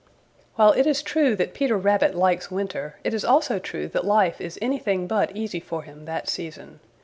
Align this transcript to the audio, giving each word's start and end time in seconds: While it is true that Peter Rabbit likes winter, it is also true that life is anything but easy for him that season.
While 0.55 0.71
it 0.71 0.87
is 0.87 1.03
true 1.03 1.35
that 1.35 1.53
Peter 1.53 1.77
Rabbit 1.77 2.15
likes 2.15 2.49
winter, 2.49 2.95
it 3.03 3.13
is 3.13 3.23
also 3.23 3.59
true 3.59 3.87
that 3.89 4.03
life 4.03 4.41
is 4.41 4.57
anything 4.59 5.05
but 5.05 5.35
easy 5.37 5.59
for 5.59 5.83
him 5.83 6.05
that 6.05 6.27
season. 6.27 6.79